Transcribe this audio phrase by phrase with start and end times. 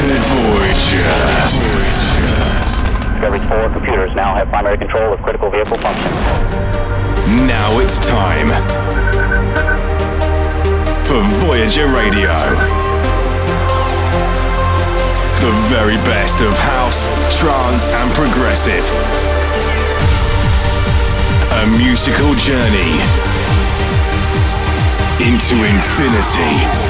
[0.00, 1.12] to Voyager.
[3.12, 6.10] Discovery 4 computers now have primary control of critical vehicle function.
[7.46, 8.48] Now it's time
[11.04, 12.32] for Voyager Radio.
[15.44, 17.06] The very best of house,
[17.38, 18.84] trance, and progressive.
[21.60, 22.96] A musical journey
[25.20, 26.89] into infinity.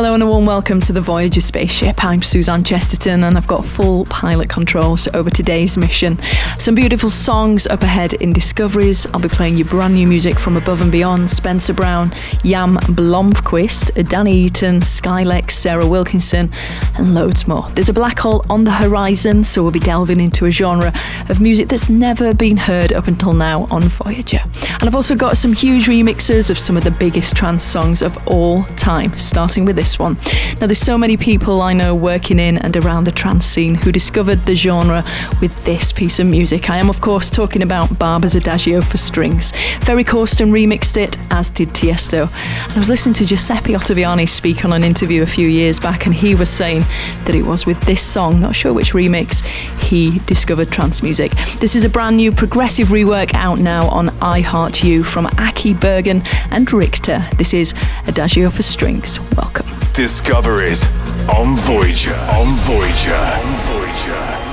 [0.00, 2.02] Hello and a warm welcome to the Voyager spaceship.
[2.02, 6.18] I'm Suzanne Chesterton and I've got full pilot controls over today's mission.
[6.56, 9.06] Some beautiful songs up ahead in Discoveries.
[9.12, 14.08] I'll be playing you brand new music from Above and Beyond, Spencer Brown, Jan Blomqvist,
[14.08, 16.50] Danny Eaton, Skylex, Sarah Wilkinson,
[16.96, 17.68] and loads more.
[17.74, 20.94] There's a black hole on the horizon, so we'll be delving into a genre
[21.28, 24.40] of music that's never been heard up until now on Voyager.
[24.80, 28.16] And I've also got some huge remixes of some of the biggest trance songs of
[28.26, 30.14] all time, starting with this this one.
[30.60, 33.90] Now, there's so many people I know working in and around the trance scene who
[33.90, 35.02] discovered the genre
[35.40, 36.70] with this piece of music.
[36.70, 39.52] I am, of course, talking about Barber's Adagio for Strings.
[39.80, 42.30] Ferry Corsten remixed it, as did Tiesto.
[42.74, 46.14] I was listening to Giuseppe Ottaviani speak on an interview a few years back, and
[46.14, 46.82] he was saying
[47.24, 49.44] that it was with this song, not sure which remix,
[49.80, 51.32] he discovered trance music.
[51.58, 55.74] This is a brand new progressive rework out now on I Heart You from Aki
[55.74, 57.26] Bergen and Richter.
[57.36, 57.74] This is
[58.06, 59.18] Adagio for Strings.
[59.36, 59.79] Welcome.
[59.94, 60.84] Discoveries
[61.28, 62.14] on Voyager.
[62.14, 63.14] On Voyager.
[63.14, 64.49] On Voyager.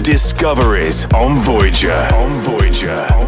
[0.00, 1.92] Discoveries on Voyager.
[1.92, 2.90] On Voyager.
[2.90, 3.27] On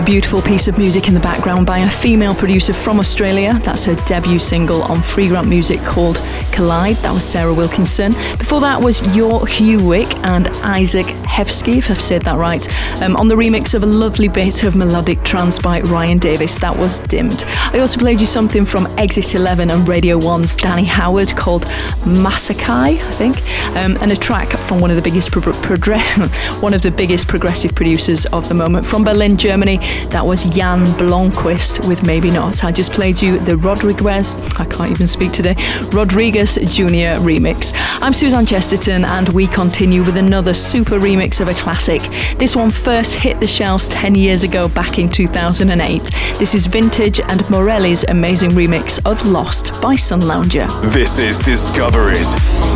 [0.00, 3.60] A beautiful piece of music in the background by a female producer from Australia.
[3.64, 6.16] That's her debut single on Freegrant Music called
[6.52, 6.96] Collide.
[7.02, 8.12] That was Sarah Wilkinson.
[8.38, 12.66] Before that was Your Hewick and Isaac Hefsky, if I've said that right,
[13.00, 16.56] um, on the remix of a lovely bit of melodic trance by Ryan Davis.
[16.56, 17.44] That was Dimmed.
[17.72, 21.62] I also played you something from Exit 11 and Radio 1's Danny Howard called
[22.02, 23.36] Masakai, I think,
[23.76, 25.40] um, and a track from one of the biggest pro-
[26.60, 29.78] one of the biggest progressive producers of the moment from Berlin, Germany.
[30.08, 32.64] That was Jan Blomqvist with Maybe Not.
[32.64, 35.56] I just played you the Rodriguez, I can't even speak today,
[35.92, 37.16] Rodriguez Jr.
[37.24, 37.72] remix.
[38.02, 42.02] I'm Suzanne Chesterton, and we continue with another super remix of a classic.
[42.38, 46.02] This one first hit the shelves 10 years ago, back in 2008.
[46.38, 50.66] This is Vintage and Morelli's amazing remix of Lost by Sun Lounger.
[50.86, 52.34] This is Discoveries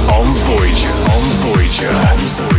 [0.08, 0.92] on Voyager.
[1.10, 2.53] On Voyager.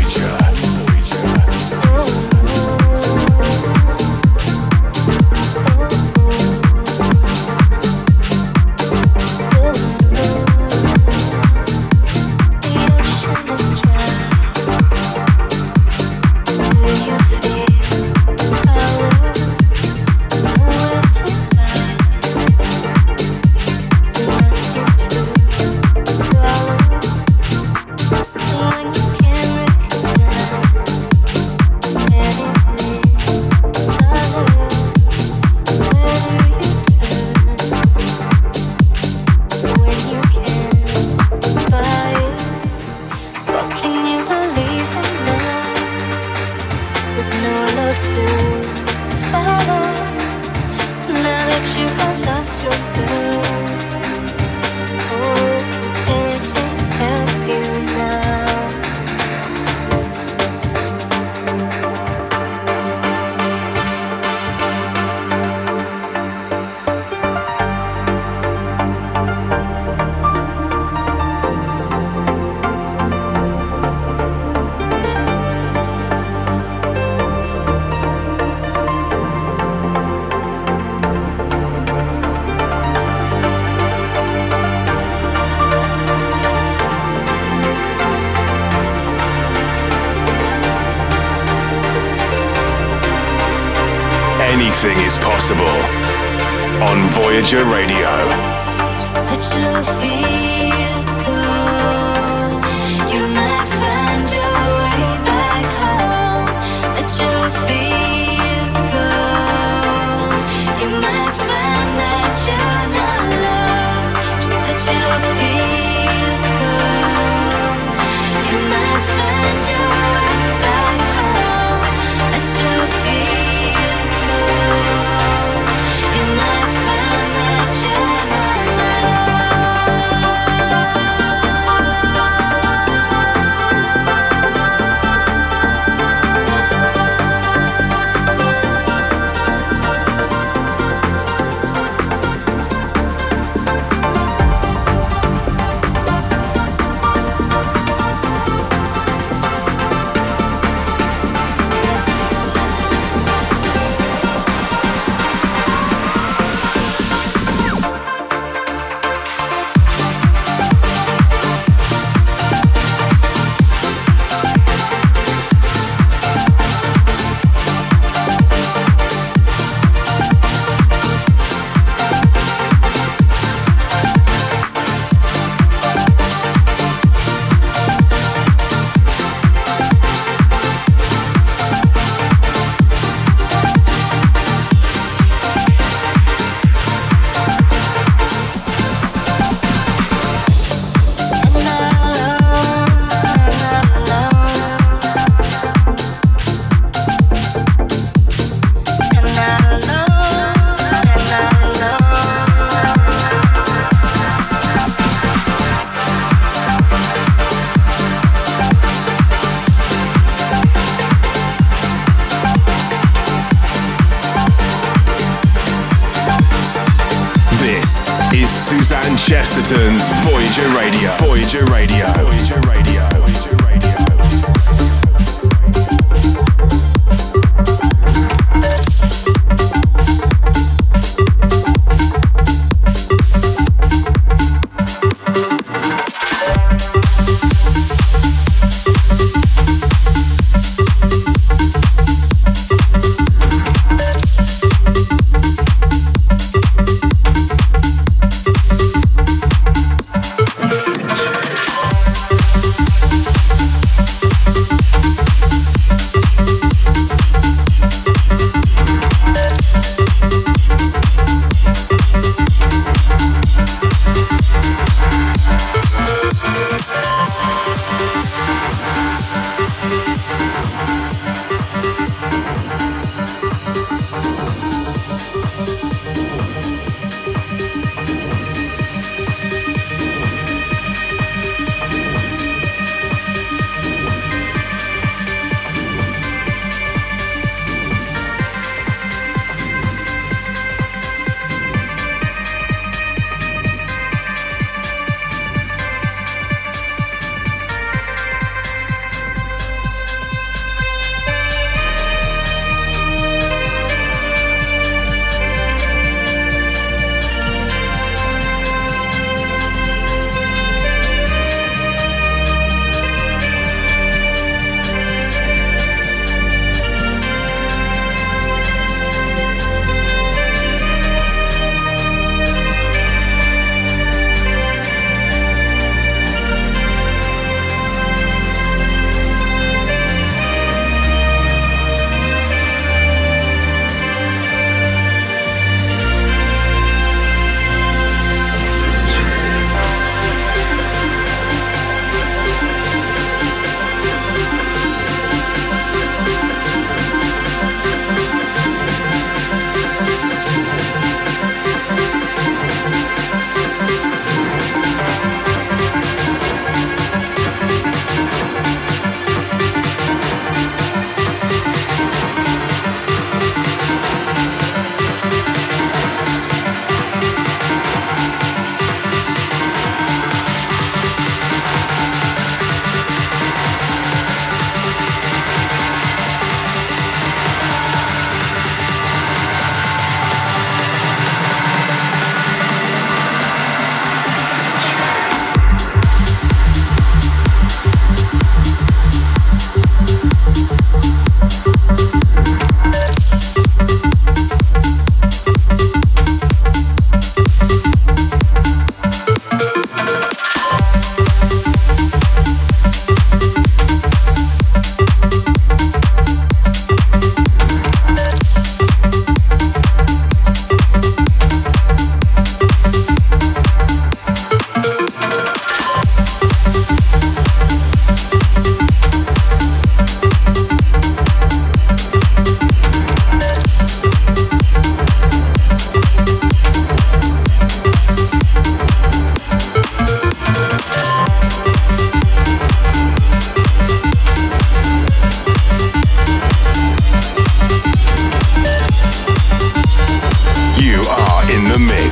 [218.65, 221.11] Suzanne Chesterton's Voyager Radio.
[221.19, 222.11] Voyager Radio.
[222.13, 223.14] Voyager Radio.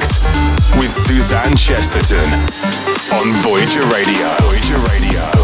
[0.04, 0.20] Mix
[0.76, 2.26] with Suzanne Chesterton
[3.12, 4.28] on Voyager Radio.
[4.42, 5.42] Voyager Radio.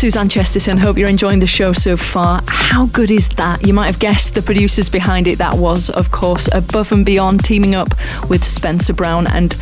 [0.00, 0.78] Suzanne Chesterton.
[0.78, 2.40] Hope you're enjoying the show so far.
[2.46, 3.66] How good is that?
[3.66, 5.36] You might have guessed the producers behind it.
[5.36, 7.88] That was, of course, Above and Beyond teaming up
[8.30, 9.52] with Spencer Brown and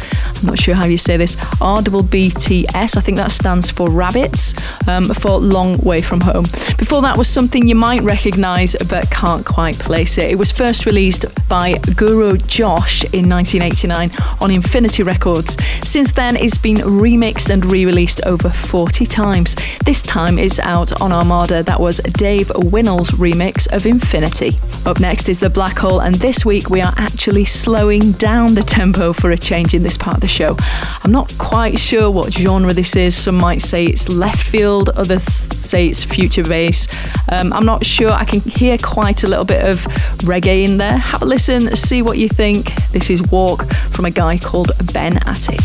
[0.40, 2.96] I'm not sure how you say this, RBBTS.
[2.96, 4.54] I think that stands for Rabbits
[4.86, 6.44] um, for Long Way From Home.
[6.76, 10.30] Before that was something you might recognise but can't quite place it.
[10.30, 15.56] It was first released by Guru Josh in 1989 on Infinity Records.
[15.82, 19.56] Since then, it's been remixed and re released over 40 times.
[19.84, 21.62] This time is out on Armada.
[21.62, 24.58] That was Dave Winnel's remix of Infinity.
[24.86, 28.62] Up next is The Black Hole, and this week we are actually slowing down the
[28.62, 30.56] tempo for a change in this part of the show.
[31.04, 33.14] I'm not quite sure what genre this is.
[33.14, 36.88] Some might say it's left field, others say it's future bass.
[37.30, 38.10] Um, I'm not sure.
[38.10, 39.78] I can hear quite a little bit of
[40.24, 40.96] reggae in there.
[40.96, 42.74] Have a listen, see what you think.
[42.92, 45.60] This is Walk from a guy called Ben Attic.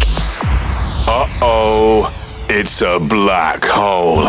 [1.07, 2.19] Uh oh.
[2.49, 4.27] It's a black hole.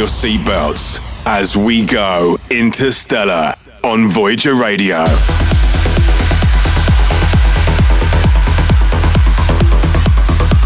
[0.00, 3.52] Your seatbelts as we go interstellar
[3.84, 5.04] on Voyager Radio.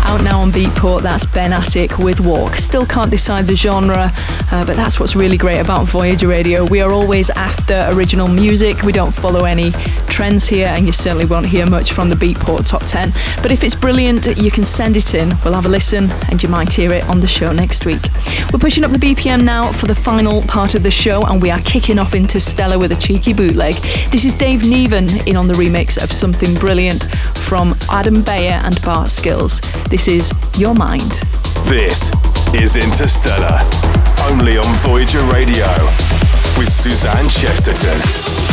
[0.05, 2.55] Out now on Beatport, that's Ben Attic with Walk.
[2.55, 4.13] Still can't decide the genre,
[4.53, 6.65] uh, but that's what's really great about Voyager Radio.
[6.65, 9.73] We are always after original music, we don't follow any
[10.07, 13.13] trends here, and you certainly won't hear much from the Beatport Top 10.
[13.43, 15.33] But if it's brilliant, you can send it in.
[15.45, 18.03] We'll have a listen, and you might hear it on the show next week.
[18.53, 21.51] We're pushing up the BPM now for the final part of the show, and we
[21.51, 23.75] are kicking off Interstellar with a cheeky bootleg.
[24.11, 27.05] This is Dave Neven in on the remix of Something Brilliant
[27.37, 29.61] from Adam Beyer and Bart Skils.
[29.89, 31.11] This is Your Mind.
[31.65, 32.11] This
[32.55, 33.59] is Interstellar,
[34.31, 35.67] only on Voyager Radio.
[36.57, 38.44] with Suzanne Chesterton.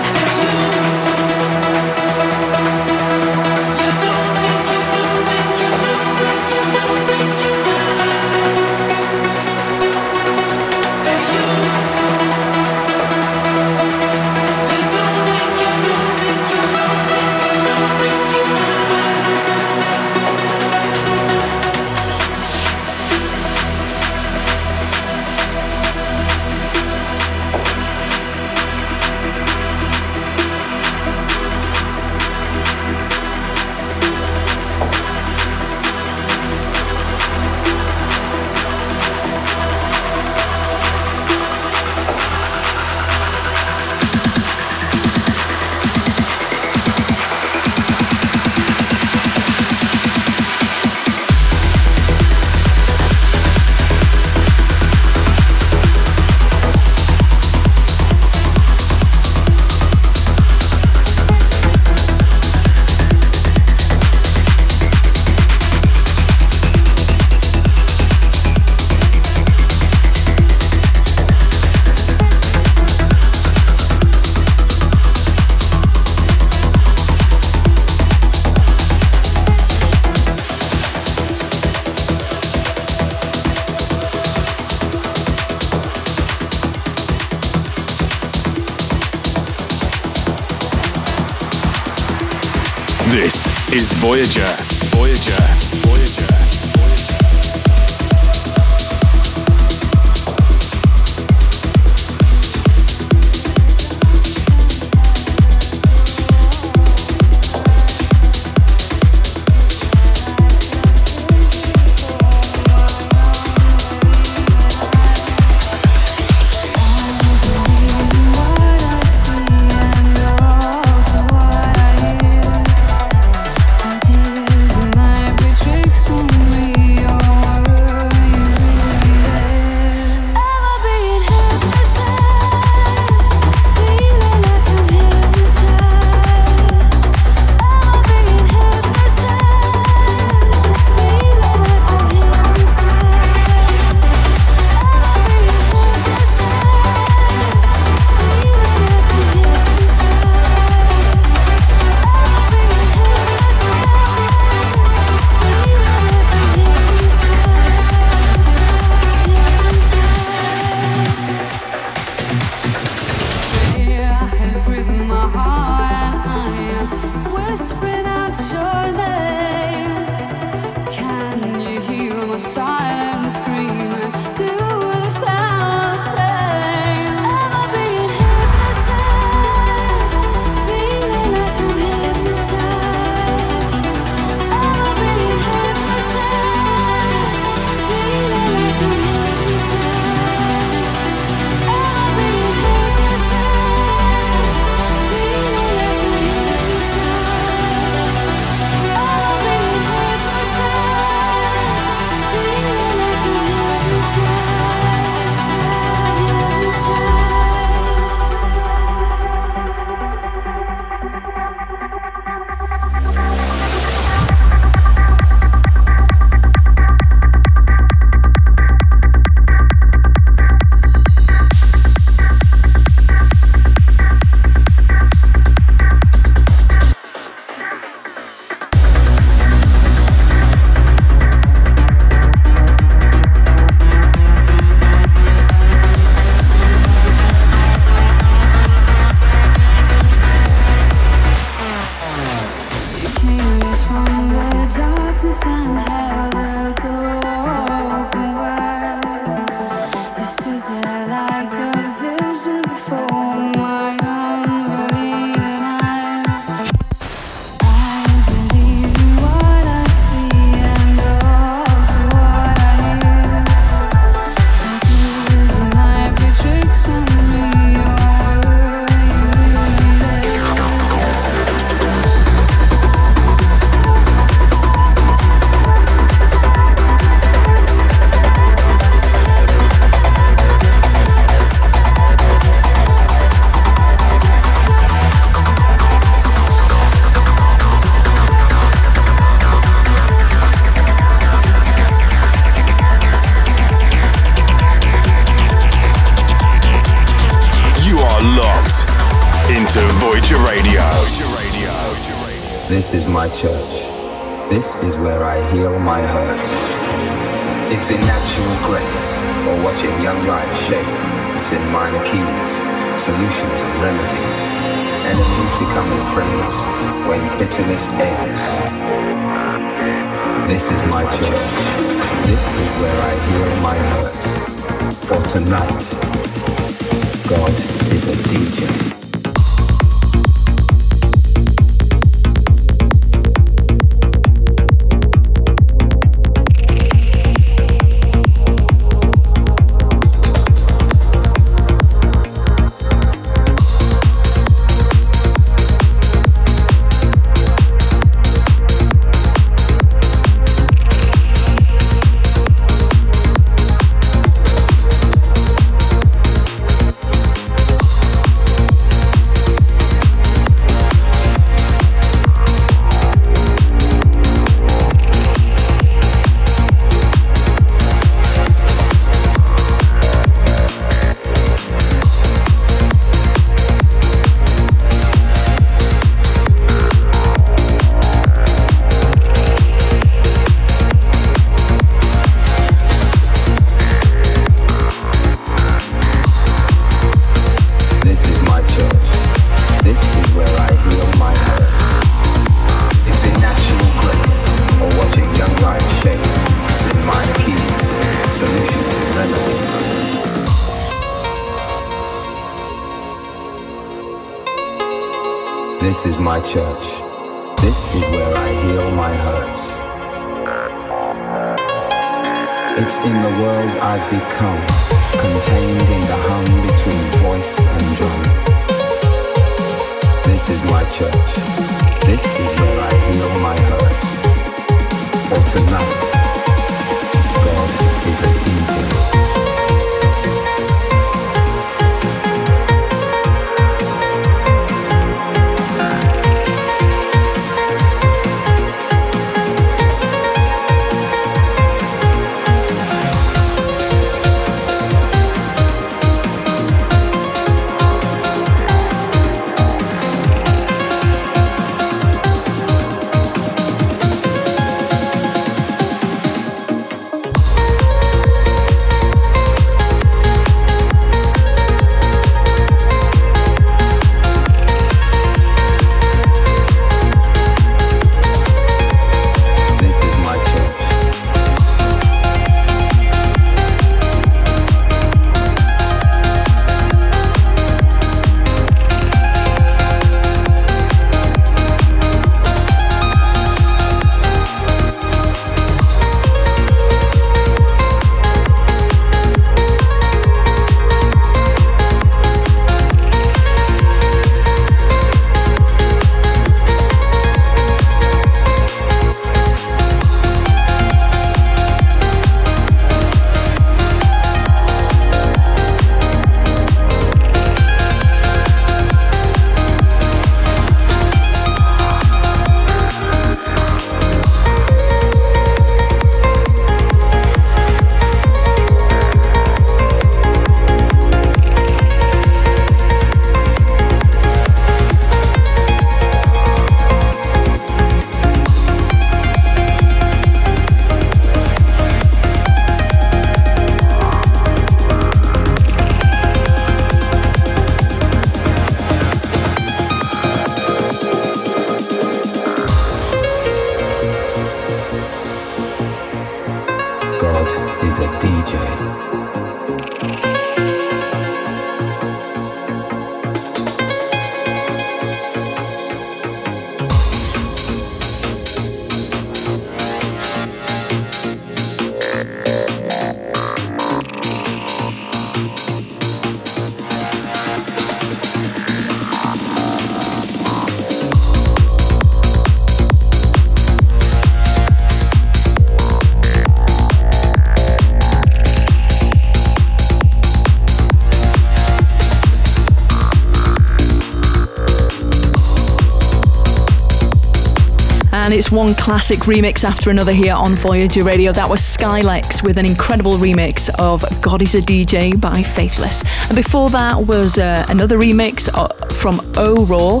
[588.42, 591.30] It's one classic remix after another here on Voyager Radio.
[591.30, 596.02] That was Skylex with an incredible remix of God is a DJ by Faithless.
[596.26, 600.00] And before that was uh, another remix uh, from O Raw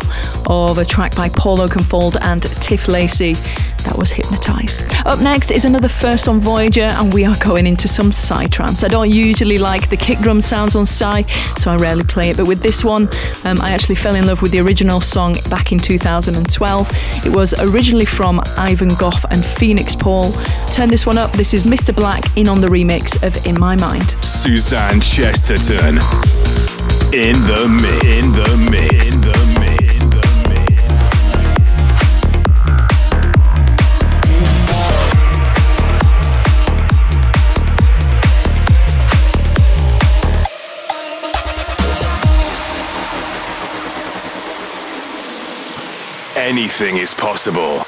[0.52, 3.34] of a track by Paul Oakenfold and Tiff Lacey
[3.84, 4.84] that was hypnotized.
[5.06, 8.84] Up next is another first on Voyager, and we are going into some Psy trance.
[8.84, 11.22] I don't usually like the kick drum sounds on Psy,
[11.56, 13.08] so I rarely play it, but with this one,
[13.44, 17.26] um, I actually fell in love with the original song back in 2012.
[17.26, 20.72] It was originally from Ivan Gough and Feenixpawl.
[20.72, 21.32] Turn this one up.
[21.32, 21.94] This is Mr.
[21.94, 24.10] Black in on the remix of In My Mind.
[24.22, 25.98] Suzanne Chesterton
[27.14, 28.04] in the mix.
[28.06, 29.14] In the mix.
[29.14, 29.31] In the
[46.52, 47.82] Anything is possible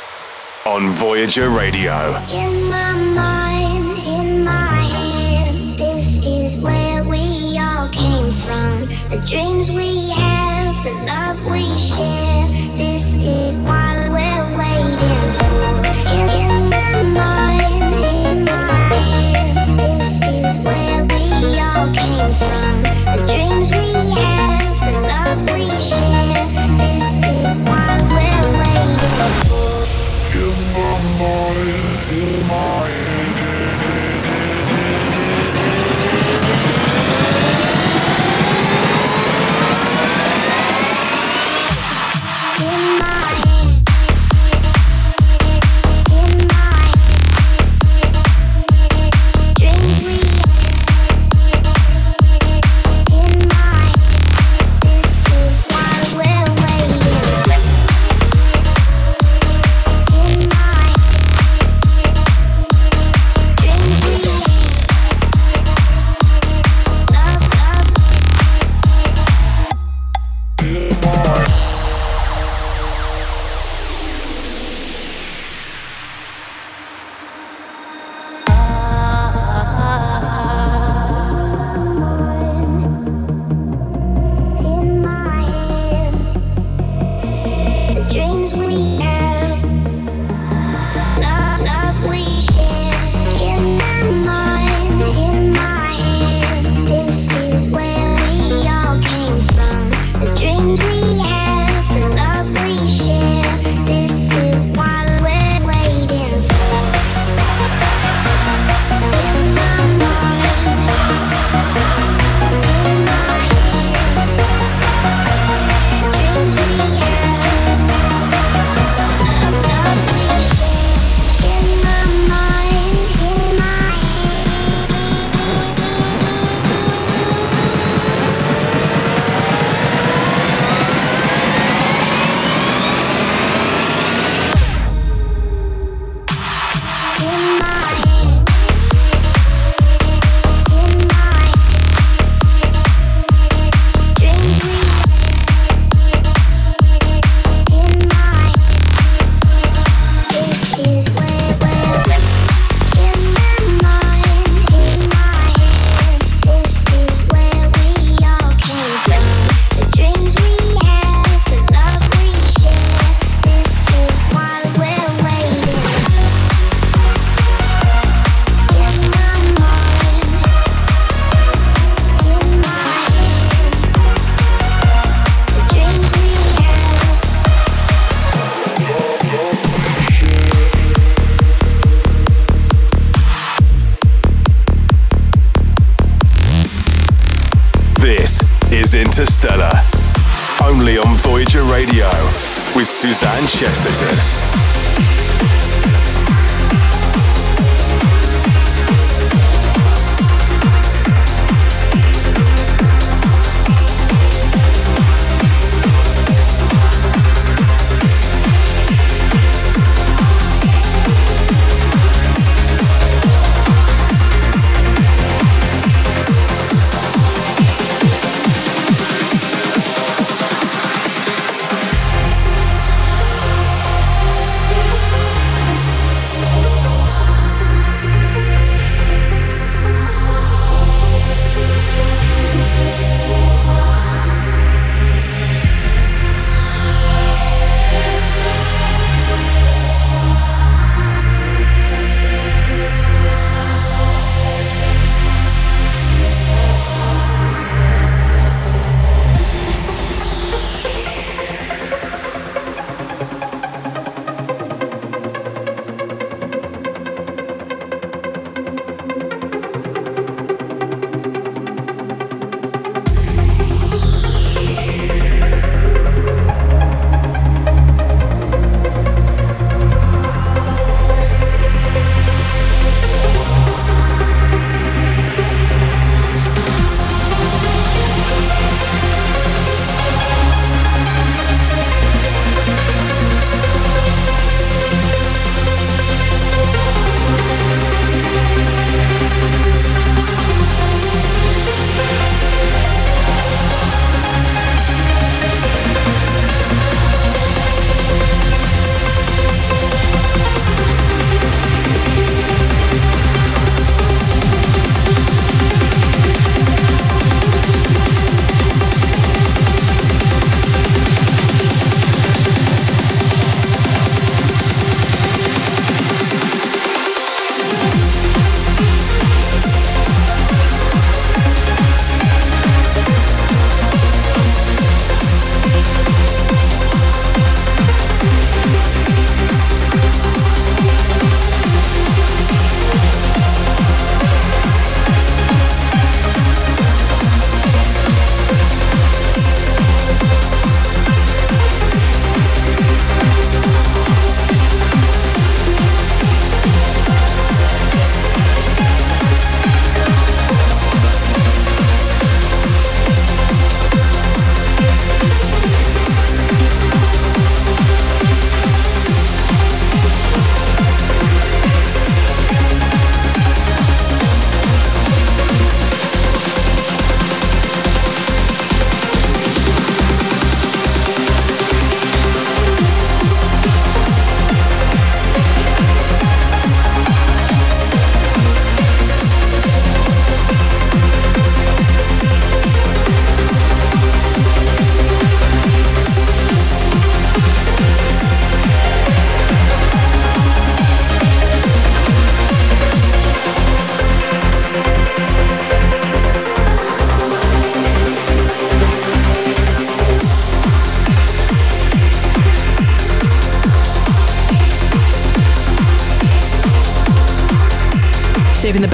[0.64, 2.16] on Voyager Radio.
[2.32, 8.88] In my mind, in my head, this is where we all came from.
[9.10, 12.53] The dreams we have, the love we share,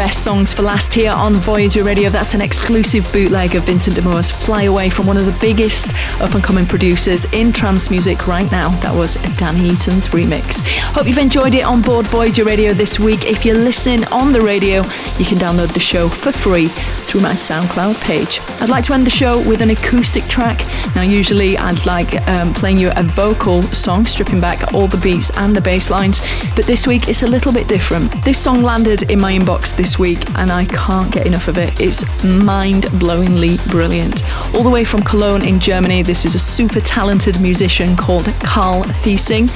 [0.01, 2.09] best songs for last here on Voyager Radio.
[2.09, 5.88] That's an exclusive bootleg of Vincent de Fly Away from one of the biggest
[6.22, 8.70] up and coming producers in trance music right now.
[8.80, 10.62] That was Danny Eaton's remix.
[10.94, 13.26] Hope you've enjoyed it on board Voyager Radio this week.
[13.26, 14.78] If you're listening on the radio,
[15.18, 16.70] you can download the show for free
[17.11, 18.38] through my SoundCloud page.
[18.62, 20.61] I'd like to end the show with an acoustic track.
[20.94, 25.36] Now, usually I'd like um, playing you a vocal song, stripping back all the beats
[25.36, 26.20] and the bass lines,
[26.54, 28.12] but this week it's a little bit different.
[28.24, 31.80] This song landed in my inbox this week and I can't get enough of it.
[31.80, 34.22] It's mind blowingly brilliant.
[34.54, 38.84] All the way from Cologne in Germany, this is a super talented musician called Carl
[39.02, 39.48] Thiesing.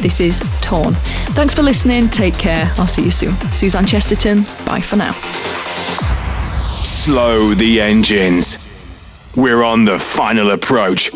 [0.00, 0.94] This is Torn.
[1.34, 2.08] Thanks for listening.
[2.08, 2.72] Take care.
[2.78, 3.34] I'll see you soon.
[3.52, 4.44] Suzanne Chesterton.
[4.64, 5.55] Bye for now.
[7.06, 8.58] Slow the engines.
[9.36, 11.12] We're on the final approach.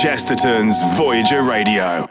[0.00, 2.07] Chesterton's Voyager Radio.